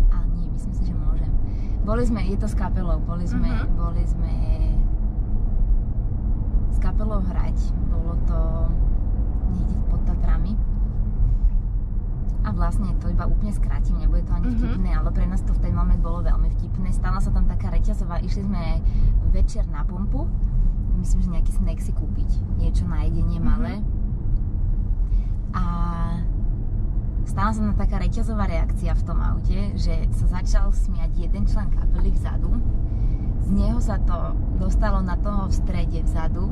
ale 0.09 0.26
nie, 0.33 0.49
myslím 0.50 0.73
si, 0.75 0.83
že 0.85 0.95
môžem. 0.95 1.33
Boli 1.82 2.02
sme, 2.04 2.20
je 2.23 2.37
to 2.37 2.47
s 2.47 2.54
kapelou, 2.54 3.00
boli 3.00 3.25
sme, 3.25 3.49
Mhm. 3.49 3.68
boli 3.75 4.02
sme 4.04 4.32
s 6.68 6.78
kapelou 6.78 7.20
hrať. 7.20 7.58
Bolo 7.88 8.14
to 8.25 8.38
niekde 9.50 9.76
pod 9.88 10.00
Tatrami. 10.04 10.52
A 12.44 12.52
vlastne 12.52 12.92
to 12.97 13.08
iba 13.08 13.25
úplne 13.25 13.52
skrátim, 13.52 13.99
nebude 13.99 14.23
to 14.23 14.32
ani 14.32 14.49
Mhm. 14.49 14.56
vtipné, 14.56 14.90
ale 14.94 15.11
pre 15.11 15.26
nás 15.26 15.40
to 15.42 15.52
v 15.52 15.61
ten 15.61 15.75
moment 15.75 16.00
bolo 16.00 16.23
veľmi 16.23 16.49
vtipné. 16.50 16.92
Stala 16.92 17.20
sa 17.20 17.30
tam 17.30 17.44
taká 17.44 17.68
reťazová, 17.68 18.20
išli 18.20 18.44
sme 18.44 18.80
večer 19.32 19.66
na 19.68 19.82
pumpu, 19.82 20.28
myslím, 20.97 21.20
že 21.20 21.28
nejaký 21.30 21.52
snack 21.52 21.80
si 21.80 21.92
kúpiť, 21.92 22.30
niečo 22.56 22.85
na 22.85 23.04
jedenie 23.04 23.40
malé. 23.40 23.80
A 23.80 23.98
stala 27.38 27.54
sa 27.54 27.62
tam 27.71 27.78
taká 27.78 27.97
reťazová 28.02 28.50
reakcia 28.50 28.99
v 28.99 29.07
tom 29.07 29.23
aute, 29.23 29.71
že 29.78 29.95
sa 30.11 30.42
začal 30.42 30.75
smiať 30.75 31.23
jeden 31.23 31.47
člen 31.47 31.71
kapely 31.71 32.11
vzadu, 32.11 32.50
z 33.47 33.49
neho 33.54 33.78
sa 33.78 33.95
to 34.02 34.35
dostalo 34.59 34.99
na 35.07 35.14
toho 35.23 35.47
v 35.47 35.54
strede 35.54 36.02
vzadu, 36.02 36.50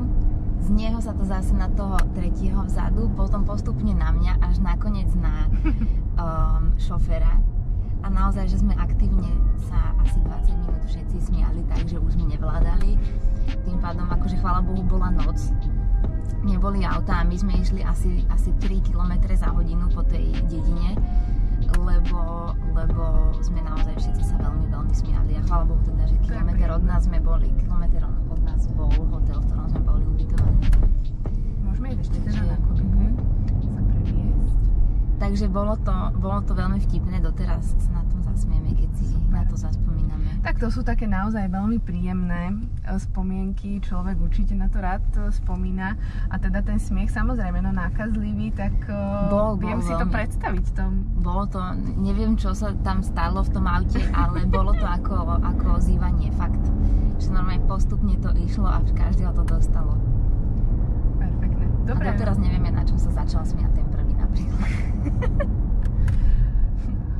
z 0.63 0.67
neho 0.71 1.03
sa 1.03 1.11
to 1.11 1.27
zase 1.27 1.51
na 1.59 1.67
toho 1.75 1.99
tretieho 2.15 2.63
vzadu, 2.63 3.11
potom 3.19 3.43
postupne 3.43 3.91
na 3.91 4.15
mňa, 4.15 4.39
až 4.39 4.63
nakoniec 4.63 5.11
na 5.19 5.51
um, 6.23 6.71
šoféra. 6.79 7.35
A 7.99 8.07
naozaj, 8.07 8.47
že 8.47 8.63
sme 8.63 8.71
aktívne 8.79 9.27
sa 9.67 9.91
asi 9.99 10.23
20 10.23 10.55
minút 10.55 10.83
všetci 10.87 11.19
smiali, 11.19 11.67
takže 11.67 11.99
už 11.99 12.15
sme 12.15 12.31
nevládali. 12.31 12.95
Tým 13.67 13.83
pádom, 13.83 14.07
akože 14.07 14.39
chvála 14.39 14.63
Bohu, 14.63 14.87
bola 14.87 15.11
noc. 15.11 15.51
Neboli 16.43 16.85
auta 16.85 17.21
a 17.21 17.27
my 17.27 17.35
sme 17.35 17.59
išli 17.59 17.81
asi, 17.83 18.23
asi 18.31 18.53
3 18.61 18.87
km 18.87 19.13
za 19.35 19.51
hodinu 19.51 19.89
po 19.91 20.05
tej 20.05 20.31
dedine, 20.47 20.95
lebo, 21.75 22.53
lebo 22.71 23.03
sme 23.41 23.59
naozaj 23.65 23.95
všetci 23.97 24.23
sa 24.23 24.35
veľmi, 24.39 24.69
veľmi 24.69 24.93
smiali. 24.93 25.31
A 25.35 25.41
chvála 25.43 25.65
Bohu 25.67 25.81
teda, 25.83 26.07
že 26.07 26.15
kilometr 26.23 26.69
od 26.71 26.83
nás 26.85 27.03
sme 27.03 27.19
boli, 27.19 27.51
kilometr 27.59 28.05
od 28.05 28.41
nás 28.45 28.63
bol 28.71 28.91
hotel, 29.11 29.41
v 29.41 29.45
ktorom 29.49 29.67
sme 29.67 29.81
boli 29.83 30.03
ubytovaní. 30.07 30.61
Môžeme 31.65 31.87
ísť 31.93 32.01
ešte 32.05 32.17
teda 32.25 32.41
na 32.45 32.57
Mhm. 32.57 33.07
sa 33.67 33.81
previesť. 33.81 34.55
Takže 35.17 35.45
bolo 35.49 35.73
to, 35.81 35.95
bolo 36.21 36.39
to 36.45 36.53
veľmi 36.53 36.79
vtipné, 36.79 37.17
doteraz 37.19 37.73
sa 37.75 37.89
na 37.91 38.03
tom 38.05 38.21
zasmieme, 38.21 38.71
keď 38.77 38.89
si 38.95 39.17
na 39.33 39.41
to 39.49 39.57
zaspomíname. 39.57 40.26
Tak 40.45 40.61
to 40.61 40.67
sú 40.69 40.85
také 40.85 41.09
naozaj 41.09 41.49
veľmi 41.49 41.81
príjemné 41.81 42.53
e, 42.53 42.55
spomienky, 43.01 43.81
človek 43.81 44.21
určite 44.21 44.53
na 44.53 44.69
to 44.69 44.77
rád 44.77 45.03
e, 45.17 45.33
spomína 45.33 45.97
a 46.29 46.35
teda 46.37 46.61
ten 46.61 46.77
smiech 46.77 47.09
samozrejme 47.09 47.61
no 47.61 47.73
nákazlivý, 47.73 48.53
tak 48.53 48.73
e, 48.85 48.93
Bol, 49.27 49.57
bol 49.57 49.61
viem 49.61 49.79
si 49.81 49.93
to 49.93 50.05
predstaviť 50.05 50.65
tom. 50.77 51.05
Bolo 51.19 51.49
to, 51.49 51.59
neviem 51.97 52.37
čo 52.37 52.53
sa 52.53 52.71
tam 52.85 53.01
stalo 53.01 53.41
v 53.41 53.49
tom 53.49 53.65
aute, 53.65 54.01
ale 54.13 54.45
bolo 54.45 54.71
to 54.77 54.85
ako, 54.85 55.41
ako 55.41 55.65
ozývanie, 55.81 56.29
fakt. 56.37 56.61
Že 57.17 57.33
normálne 57.33 57.65
postupne 57.65 58.13
to 58.21 58.29
išlo 58.37 58.69
a 58.69 58.81
každého 58.93 59.33
to 59.33 59.43
dostalo. 59.45 59.97
Perfektné. 61.17 61.65
Dobre. 61.89 62.07
A 62.07 62.13
doteraz 62.13 62.37
nevieme, 62.37 62.69
na 62.69 62.85
čom 62.85 63.01
sa 63.01 63.09
začal 63.09 63.41
smiať 63.41 63.73
ten 63.73 63.87
prvý 63.89 64.13
napríklad. 64.13 64.69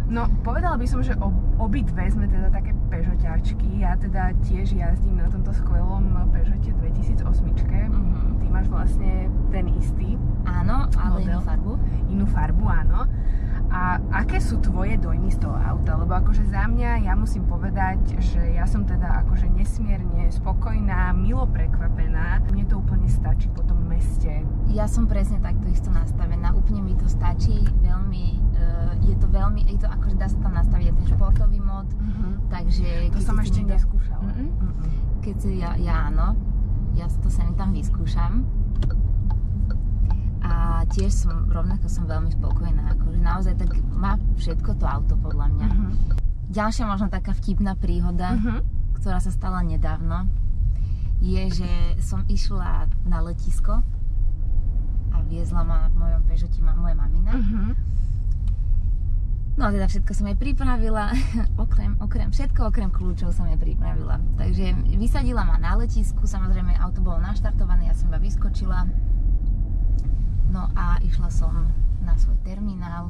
No, 0.07 0.23
povedala 0.39 0.79
by 0.79 0.87
som, 0.87 1.03
že 1.03 1.19
ob, 1.19 1.35
obidve 1.59 2.07
sme 2.07 2.31
teda 2.31 2.47
také 2.47 2.71
Peugeotiačky. 2.87 3.83
Ja 3.83 3.99
teda 3.99 4.31
tiež 4.39 4.71
jazdím 4.71 5.19
na 5.19 5.27
tomto 5.27 5.51
skvelom 5.51 6.07
Peugeote 6.31 6.71
2008. 6.79 7.43
Mhm. 7.91 8.39
Ty 8.39 8.45
máš 8.47 8.67
vlastne 8.71 9.27
ten 9.51 9.67
istý, 9.75 10.15
Áno, 10.47 10.87
ale 10.95 11.19
Model. 11.21 11.27
inú 11.27 11.41
farbu. 11.43 11.71
inú 12.07 12.25
farbu, 12.25 12.65
áno. 12.65 13.01
A 13.67 13.99
aké 14.15 14.39
sú 14.39 14.63
tvoje 14.63 14.95
dojmy 14.95 15.27
z 15.27 15.43
toho 15.43 15.59
auta? 15.59 15.99
Lebo 15.99 16.15
akože 16.15 16.47
za 16.47 16.71
mňa, 16.71 17.03
ja 17.03 17.19
musím 17.19 17.43
povedať, 17.43 17.99
že 18.23 18.55
ja 18.55 18.63
som 18.63 18.87
teda 18.87 19.27
akože 19.27 19.51
nesmierne 19.51 20.31
spokojná, 20.31 21.11
milo 21.11 21.43
prekvapená. 21.51 22.47
Mne 22.47 22.63
to 22.63 22.79
úplne 22.79 23.11
stačí 23.11 23.51
po 23.51 23.67
tom 23.67 23.83
meste. 23.83 24.47
Ja 24.71 24.87
som 24.87 25.03
presne 25.03 25.43
takto 25.43 25.67
isto 25.67 25.91
nastavená, 25.91 26.55
úplne 26.55 26.79
mi 26.79 26.95
to 26.95 27.11
stačí, 27.11 27.67
veľmi, 27.83 28.46
je 29.01 29.15
to 29.15 29.27
veľmi, 29.27 29.62
je 29.71 29.77
to 29.79 29.88
akože 29.88 30.15
dá 30.15 30.27
sa 30.27 30.38
tam 30.43 30.53
nastaviť 30.55 30.91
ten 30.93 31.05
športový 31.07 31.59
mod, 31.59 31.88
takže... 32.51 33.12
To 33.13 33.21
som 33.21 33.39
ešte 33.39 33.63
neskúšala. 33.63 34.31
Mm-mm. 34.36 34.50
Mm-mm. 34.51 34.89
Keď 35.24 35.36
si, 35.39 35.50
ja, 35.59 35.75
ja 35.79 36.07
áno, 36.07 36.36
ja 36.95 37.07
to 37.21 37.29
sa 37.29 37.45
tam 37.53 37.71
vyskúšam. 37.71 38.47
A 40.41 40.83
tiež 40.89 41.12
som, 41.12 41.51
rovnako 41.51 41.91
som 41.91 42.07
veľmi 42.07 42.31
spokojná, 42.31 42.95
akože 42.95 43.19
naozaj 43.19 43.53
tak 43.59 43.75
má 43.91 44.15
všetko 44.39 44.79
to 44.79 44.86
auto 44.88 45.13
podľa 45.19 45.47
mňa. 45.51 45.67
Mhm. 45.67 45.89
Ďalšia 46.47 46.88
možno 46.88 47.12
taká 47.12 47.36
vtipná 47.36 47.75
príhoda, 47.75 48.39
Mhm. 48.39 48.63
ktorá 48.95 49.19
sa 49.19 49.29
stala 49.29 49.59
nedávno, 49.62 50.31
je, 51.19 51.43
že 51.51 51.71
som 52.00 52.24
išla 52.29 52.88
na 53.03 53.19
letisko 53.25 53.81
a 55.12 55.17
viezla 55.27 55.65
ma 55.65 55.89
v 55.91 55.95
mojom 55.97 56.21
Peugeote 56.29 56.59
ma, 56.62 56.74
mamina. 56.77 57.33
Mhm. 57.36 57.75
No 59.57 59.73
teda 59.73 59.89
všetko 59.89 60.13
som 60.13 60.29
jej 60.29 60.37
pripravila, 60.37 61.09
okrem, 61.65 61.97
okrem, 61.97 62.29
všetko 62.29 62.69
okrem 62.69 62.93
kľúčov 62.93 63.33
som 63.33 63.49
jej 63.49 63.57
pripravila. 63.57 64.21
Takže 64.37 64.77
vysadila 65.01 65.41
ma 65.41 65.57
na 65.57 65.73
letisku, 65.73 66.29
samozrejme 66.29 66.77
auto 66.77 67.01
bolo 67.01 67.17
naštartované, 67.17 67.89
ja 67.89 67.97
som 67.97 68.13
iba 68.13 68.21
vyskočila. 68.21 68.85
No 70.53 70.69
a 70.77 71.01
išla 71.01 71.33
som 71.33 71.73
na 72.05 72.13
svoj 72.21 72.37
terminál, 72.45 73.09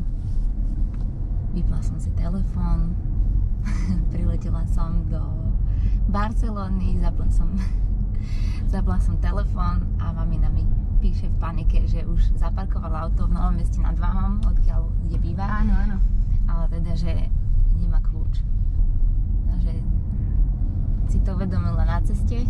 vypla 1.52 1.84
som 1.84 2.00
si 2.00 2.16
telefón, 2.16 2.96
priletela 4.16 4.64
som 4.72 5.04
do 5.12 5.20
Barcelony, 6.08 6.96
zapla 7.04 7.28
som, 7.28 7.52
zapla 8.72 9.04
som 9.04 9.20
telefón 9.20 9.84
a 10.00 10.16
mamina 10.16 10.48
mi 10.48 10.64
píše 11.04 11.28
v 11.28 11.36
panike, 11.44 11.84
že 11.92 12.08
už 12.08 12.40
zaparkovala 12.40 13.12
auto 13.12 13.28
v 13.28 13.36
Novom 13.36 13.60
meste 13.60 13.84
nad 13.84 14.00
Váhom, 14.00 14.40
odkiaľ 14.48 14.88
kde 15.04 15.18
býva 15.20 15.44
Áno, 15.44 15.76
áno. 15.76 16.17
Ale 16.48 16.64
teda, 16.72 16.96
že 16.96 17.12
nemá 17.78 18.00
kľúč. 18.02 18.42
Takže 19.48 19.74
si 21.12 21.20
to 21.24 21.36
uvedomila 21.36 21.84
na 21.84 22.00
ceste. 22.04 22.44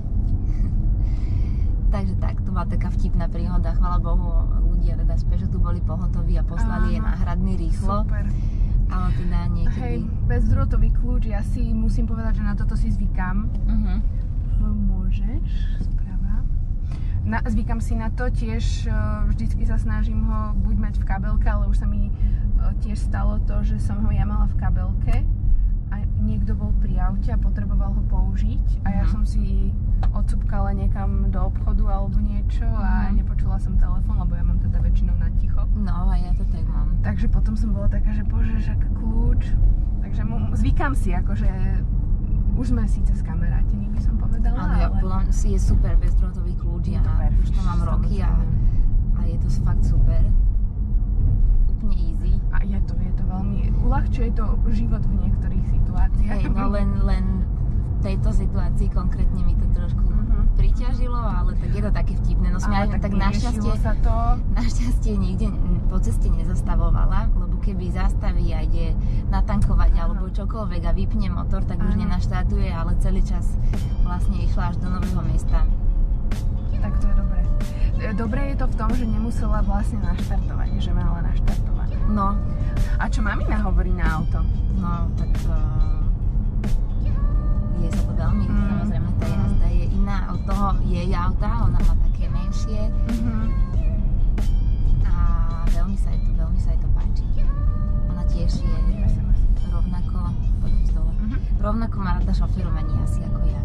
Takže 1.93 2.19
tak, 2.19 2.43
to 2.43 2.51
bola 2.51 2.67
taká 2.67 2.91
vtipná 2.93 3.31
príhoda. 3.31 3.75
Chvala 3.75 3.99
Bohu, 3.99 4.27
ľudia 4.59 4.99
teda 4.99 5.15
z 5.15 5.23
Peugeotu 5.27 5.57
boli 5.59 5.79
pohotoví 5.83 6.35
a 6.35 6.43
poslali 6.43 6.95
jej 6.95 7.01
Áno. 7.01 7.07
náhradný 7.11 7.53
rýchlo. 7.57 8.03
Super. 8.03 8.25
Ale 8.87 9.07
teda 9.19 9.39
niekedy... 9.51 9.83
Hej, 9.83 9.97
bezdrôtový 10.31 10.95
kľúč, 10.95 11.27
ja 11.27 11.43
si 11.43 11.75
musím 11.75 12.07
povedať, 12.07 12.39
že 12.39 12.43
na 12.47 12.55
toto 12.55 12.79
si 12.79 12.87
zvykám. 12.87 13.51
Uh-huh. 13.67 13.99
Môžeš. 14.63 15.43
Na, 17.27 17.43
zvykam 17.43 17.83
si 17.83 17.91
na 17.91 18.07
to, 18.07 18.31
tiež 18.31 18.87
e, 18.87 18.91
vždycky 19.27 19.67
sa 19.67 19.75
snažím 19.75 20.23
ho 20.23 20.55
buď 20.55 20.75
mať 20.79 20.95
v 20.95 21.05
kabelke, 21.05 21.43
ale 21.43 21.67
už 21.67 21.75
sa 21.75 21.83
mi 21.83 22.07
e, 22.07 22.11
tiež 22.79 22.95
stalo 23.03 23.35
to, 23.43 23.67
že 23.67 23.83
som 23.83 23.99
ho 23.99 24.09
ja 24.09 24.23
mala 24.23 24.47
v 24.47 24.55
kabelke 24.55 25.15
a 25.91 25.95
niekto 26.23 26.55
bol 26.55 26.71
pri 26.79 26.95
aute 27.03 27.27
a 27.27 27.35
potreboval 27.35 27.91
ho 27.91 28.03
použiť 28.07 28.87
a 28.87 28.95
ja 28.95 29.03
Mhm. 29.03 29.11
som 29.11 29.23
si 29.27 29.75
odsúpkala 30.15 30.71
niekam 30.71 31.27
do 31.27 31.39
obchodu 31.43 31.83
alebo 31.91 32.15
niečo 32.17 32.63
a 32.63 33.11
Mhm. 33.11 33.19
nepočula 33.19 33.59
som 33.59 33.75
telefón, 33.75 34.23
lebo 34.23 34.31
ja 34.31 34.43
mám 34.47 34.63
teda 34.63 34.79
väčšinou 34.79 35.19
na 35.19 35.27
ticho. 35.35 35.67
No 35.75 36.07
a 36.07 36.15
ja 36.15 36.31
to 36.31 36.47
tak 36.47 36.63
mám. 36.63 36.95
Takže 37.03 37.27
potom 37.27 37.59
som 37.59 37.75
bola 37.75 37.91
taká, 37.91 38.15
že 38.15 38.23
bože, 38.23 38.55
však 38.55 38.79
kľúč. 38.95 39.51
Takže 39.99 40.23
mu, 40.23 40.55
zvykam 40.55 40.95
si, 40.95 41.11
akože 41.11 41.51
už 42.57 42.73
sme 42.73 42.83
síce 42.89 43.13
s 43.13 43.21
kamarátmi, 43.21 43.85
by 43.93 44.01
som 44.01 44.17
povedala, 44.17 44.57
Áno, 44.57 44.75
ja, 44.81 44.89
ale... 44.89 44.97
podľa 44.97 45.17
mňa 45.29 45.33
si 45.33 45.47
je 45.53 45.59
super 45.61 45.93
bezdrôtový 46.01 46.53
kľúč. 46.57 46.89
Ja 46.89 47.01
už 47.37 47.49
to 47.53 47.61
mám 47.61 47.81
roky 47.85 48.25
a, 48.25 48.33
a 49.13 49.19
je 49.29 49.37
to 49.37 49.47
fakt 49.61 49.85
super. 49.85 50.25
Úplne 51.69 51.95
easy. 51.95 52.33
A 52.49 52.65
je 52.65 52.79
to, 52.89 52.97
je 52.97 53.13
to 53.13 53.23
veľmi, 53.29 53.69
uľahčuje 53.85 54.29
to 54.33 54.45
život 54.73 55.03
v 55.05 55.13
niektorých 55.21 55.65
situáciách. 55.69 56.41
Hej, 56.41 56.49
no 56.49 56.65
len, 56.73 56.89
len 57.05 57.45
tejto 57.99 58.29
situácii 58.31 58.87
konkrétne 58.89 59.41
mi 59.41 59.53
to 59.53 59.65
trošku 59.71 60.01
Mhm. 60.01 60.53
priťažilo, 60.53 61.15
ale 61.15 61.53
tak 61.53 61.69
je 61.69 61.81
to 61.81 61.91
také 61.91 62.13
vtipné. 62.15 62.47
No 62.47 62.57
smiali 62.57 62.89
tak, 62.91 63.01
tak 63.03 63.13
našťastie, 63.13 63.73
sa 63.77 63.93
to. 63.95 64.15
našťastie 64.53 65.13
nikde 65.15 65.47
po 65.85 65.97
ceste 65.97 66.27
nezastavovala, 66.27 67.29
lebo 67.31 67.57
keby 67.57 67.89
zastaví 67.89 68.51
a 68.51 68.61
ide 68.61 68.97
natankovať 69.27 69.91
Áno. 69.93 70.01
alebo 70.13 70.23
čokoľvek 70.29 70.81
a 70.81 70.91
vypne 70.91 71.27
motor, 71.29 71.61
tak 71.61 71.77
už 71.79 71.91
Áno. 71.91 72.01
nenaštartuje, 72.01 72.69
ale 72.69 72.97
celý 72.97 73.21
čas 73.21 73.53
vlastne 74.01 74.37
išla 74.39 74.63
až 74.67 74.77
do 74.77 74.87
nového 74.87 75.21
mesta. 75.23 75.61
Tak 76.75 76.93
to 76.95 77.05
je 77.05 77.15
dobré. 77.15 77.41
E, 77.99 78.13
Dobré 78.13 78.41
je 78.47 78.57
to 78.57 78.67
v 78.67 78.75
tom, 78.75 78.89
že 78.91 79.03
nemusela 79.03 79.61
vlastne 79.61 79.97
naštartovať, 79.99 80.69
že 80.77 80.91
mala 80.91 81.21
naštartovať. 81.23 81.89
No, 82.07 82.37
A 82.95 83.05
čo 83.07 83.19
mamina 83.19 83.57
hovorí 83.59 83.91
na 83.91 84.15
auto? 84.15 84.41
no, 84.75 84.89
tak 85.15 85.33
uh, 85.45 85.53
jej 87.79 87.91
sa 87.91 88.03
to 88.03 88.13
veľmi, 88.13 88.43
Mm. 88.43 88.57
samozrejme 88.67 89.09
tá 89.13 89.25
Mm. 89.25 89.35
jazda 89.37 89.67
je 89.69 89.85
iná 89.91 90.17
od 90.29 90.41
toho 90.43 90.65
jej 90.83 91.09
auta, 91.13 91.49
ona 91.63 91.79
má 91.79 91.93
také 92.03 92.25
menšie, 92.27 92.81
Mhm. 93.07 93.35
a 95.03 95.13
veľmi 95.67 95.95
sa 95.95 96.09
jej 96.09 96.21
to, 96.21 96.31
veľmi 96.33 96.59
sa 96.59 96.69
jej 96.69 96.79
to 96.79 96.89
páči. 96.89 97.25
Ona 98.07 98.23
tiež 98.25 98.51
je 98.55 98.75
rovnako, 99.67 100.17
dole, 100.87 101.13
Mhm. 101.19 101.37
rovnako 101.59 101.95
má 101.97 102.11
rada 102.15 102.33
šoferovanie 102.33 102.95
asi 102.99 103.19
ako 103.23 103.39
ja. 103.43 103.61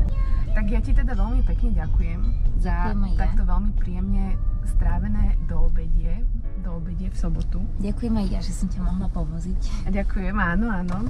Tak 0.52 0.64
ja 0.66 0.81
ti 0.81 0.92
teda 0.92 1.12
veľmi 1.12 1.40
pekne 1.42 1.73
ďakujem 1.73 2.21
za 2.59 2.73
Ďakujem 2.85 3.00
aj 3.02 3.11
ja. 3.11 3.19
takto 3.19 3.42
veľmi 3.42 3.73
príjemne 3.75 4.25
strávené 4.64 5.25
do 5.42 5.64
obedie, 5.64 6.12
do 6.61 6.71
obedie 6.75 7.09
v 7.09 7.16
sobotu. 7.16 7.59
Ďakujem 7.81 8.14
aj 8.14 8.26
ja, 8.28 8.38
že 8.38 8.52
som 8.52 8.69
ťa 8.69 8.81
mohla 8.83 9.09
povoziť. 9.09 9.88
Ďakujem, 9.88 10.37
áno, 10.37 10.66
áno. 10.71 11.09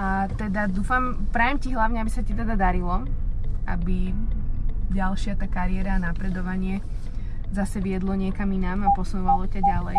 A 0.00 0.32
teda 0.32 0.64
dúfam, 0.64 1.28
prajem 1.28 1.60
ti 1.60 1.68
hlavne, 1.76 2.00
aby 2.00 2.08
sa 2.08 2.24
ti 2.24 2.32
teda 2.32 2.56
darilo, 2.56 3.04
aby 3.68 4.16
ďalšia 4.88 5.36
tá 5.36 5.44
kariéra 5.44 6.00
a 6.00 6.02
napredovanie 6.02 6.80
zase 7.52 7.84
viedlo 7.84 8.16
niekam 8.16 8.48
inám 8.48 8.88
a 8.88 8.94
posunovalo 8.96 9.44
ťa 9.52 9.60
ďalej. 9.60 9.98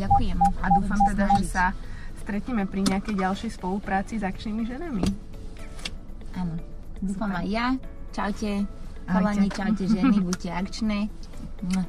Ďakujem. 0.00 0.38
A 0.40 0.66
dúfam 0.72 1.00
teda, 1.12 1.28
že 1.36 1.52
sa 1.52 1.76
stretneme 2.24 2.64
pri 2.64 2.86
nejakej 2.86 3.18
ďalšej 3.18 3.50
spolupráci 3.60 4.16
s 4.16 4.24
akčnými 4.24 4.64
ženami. 4.64 5.04
Áno. 6.38 6.56
Dúfam 7.02 7.34
aj 7.34 7.46
ja. 7.50 7.66
Čaute. 8.14 8.64
Chalani, 9.04 9.50
čaute 9.50 9.84
ženy, 9.84 10.22
buďte 10.22 10.48
akčné. 10.48 10.98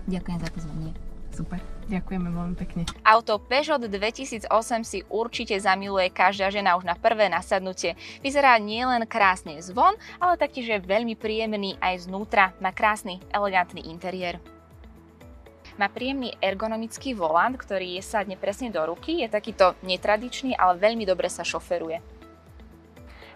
Ďakujem 0.09 0.39
za 0.41 0.49
pozvanie. 0.49 0.91
Super. 1.33 1.57
Ďakujeme 1.89 2.29
veľmi 2.29 2.55
pekne. 2.55 2.85
Auto 3.01 3.41
Peugeot 3.41 3.81
2008 3.81 4.47
si 4.85 5.01
určite 5.09 5.57
zamiluje 5.57 6.13
každá 6.13 6.53
žena 6.53 6.77
už 6.77 6.85
na 6.85 6.93
prvé 6.93 7.27
nasadnutie. 7.27 7.97
Vyzerá 8.21 8.55
nielen 8.61 9.03
krásne 9.09 9.57
zvon, 9.59 9.97
ale 10.21 10.37
taktiež 10.37 10.69
je 10.69 10.79
veľmi 10.79 11.17
príjemný 11.17 11.75
aj 11.81 12.05
znútra. 12.05 12.53
Má 12.61 12.69
krásny, 12.69 13.17
elegantný 13.33 13.81
interiér. 13.89 14.37
Má 15.81 15.89
príjemný 15.89 16.37
ergonomický 16.37 17.17
volant, 17.17 17.57
ktorý 17.57 17.97
je 17.97 18.05
sadne 18.05 18.37
presne 18.37 18.69
do 18.69 18.85
ruky. 18.85 19.25
Je 19.25 19.27
takýto 19.27 19.73
netradičný, 19.81 20.53
ale 20.53 20.77
veľmi 20.77 21.01
dobre 21.01 21.33
sa 21.33 21.41
šoferuje. 21.41 22.12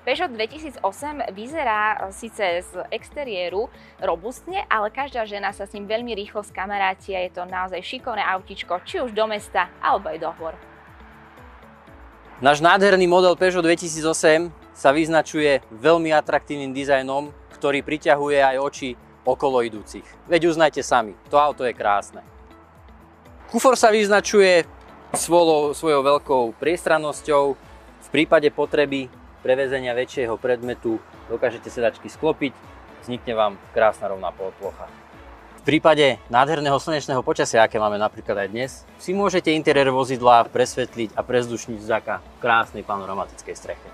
Peugeot 0.07 0.31
2008 0.31 1.35
vyzerá 1.35 2.07
e, 2.07 2.15
síce 2.15 2.63
z 2.63 2.79
exteriéru 2.95 3.67
robustne, 3.99 4.63
ale 4.71 4.87
každá 4.87 5.27
žena 5.27 5.51
sa 5.51 5.67
s 5.67 5.75
ním 5.75 5.83
veľmi 5.83 6.15
rýchlo 6.15 6.47
skamaráti 6.47 7.11
a 7.11 7.27
je 7.27 7.35
to 7.35 7.43
naozaj 7.43 7.83
šikovné 7.83 8.23
autičko, 8.23 8.79
či 8.87 9.03
už 9.03 9.11
do 9.11 9.27
mesta 9.27 9.67
alebo 9.83 10.07
aj 10.07 10.17
do 10.23 10.31
hor. 10.39 10.55
Náš 12.39 12.63
nádherný 12.63 13.03
model 13.03 13.35
Peugeot 13.35 13.67
2008 13.67 14.47
sa 14.71 14.95
vyznačuje 14.95 15.59
veľmi 15.75 16.15
atraktívnym 16.15 16.71
dizajnom, 16.71 17.35
ktorý 17.59 17.83
priťahuje 17.83 18.39
aj 18.39 18.57
oči 18.63 18.89
okolo 19.27 19.59
idúcich. 19.59 20.07
Veď 20.31 20.55
uznajte 20.55 20.87
sami, 20.87 21.19
to 21.27 21.35
auto 21.35 21.67
je 21.67 21.75
krásne. 21.75 22.23
Kufor 23.51 23.75
sa 23.75 23.91
vyznačuje 23.91 24.63
svojou, 25.11 25.75
svojou 25.75 25.99
veľkou 25.99 26.55
priestrannosťou, 26.55 27.43
v 28.07 28.07
prípade 28.15 28.47
potreby 28.55 29.11
prevezenia 29.47 29.95
väčšieho 29.95 30.35
predmetu 30.35 30.99
dokážete 31.31 31.71
sedačky 31.71 32.11
sklopiť, 32.11 32.51
vznikne 33.07 33.31
vám 33.31 33.53
krásna 33.71 34.11
rovná 34.11 34.35
plocha. 34.35 34.91
V 35.55 35.61
prípade 35.63 36.19
nádherného 36.27 36.75
slnečného 36.75 37.23
počasia, 37.23 37.63
aké 37.63 37.79
máme 37.79 37.95
napríklad 37.95 38.43
aj 38.43 38.49
dnes, 38.51 38.71
si 38.99 39.15
môžete 39.15 39.55
interiér 39.55 39.87
vozidla 39.95 40.43
presvetliť 40.51 41.15
a 41.15 41.23
prezdušniť 41.23 41.79
vďaka 41.79 42.43
krásnej 42.43 42.83
panoramatickej 42.83 43.55
streche. 43.55 43.89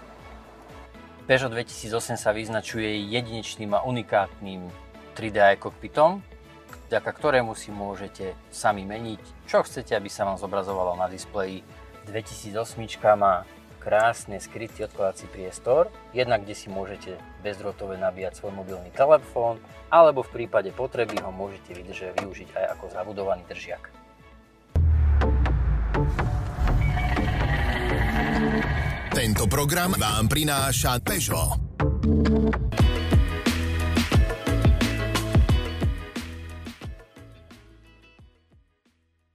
Peugeot 1.29 1.53
2008 1.53 2.17
sa 2.17 2.33
vyznačuje 2.33 2.89
jedinečným 3.13 3.77
a 3.77 3.85
unikátnym 3.85 4.65
3D 5.13 5.61
kokpitom, 5.61 6.25
vďaka 6.89 7.09
ktorému 7.13 7.53
si 7.53 7.69
môžete 7.69 8.33
sami 8.49 8.89
meniť, 8.89 9.45
čo 9.45 9.61
chcete, 9.61 9.93
aby 9.93 10.09
sa 10.09 10.25
vám 10.25 10.41
zobrazovalo 10.41 10.97
na 10.97 11.05
displeji. 11.05 11.61
2008 12.09 12.57
má 13.21 13.45
krásne 13.83 14.39
skrytý 14.39 14.87
odkladací 14.87 15.27
priestor, 15.27 15.91
jednak 16.15 16.47
kde 16.47 16.55
si 16.55 16.71
môžete 16.71 17.19
bezdrotové 17.43 17.99
nabíjať 17.99 18.39
svoj 18.39 18.55
mobilný 18.55 18.89
telefón, 18.95 19.59
alebo 19.91 20.23
v 20.23 20.41
prípade 20.41 20.71
potreby 20.71 21.19
ho 21.19 21.29
môžete 21.35 21.75
vydrže 21.75 22.15
využiť 22.23 22.49
aj 22.55 22.65
ako 22.79 22.85
zabudovaný 22.95 23.43
držiak. 23.45 23.83
Tento 29.13 29.45
program 29.45 29.93
vám 29.93 30.25
prináša 30.25 30.97
Peugeot. 31.03 31.62